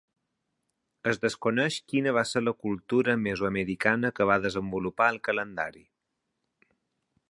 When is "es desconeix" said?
1.11-1.77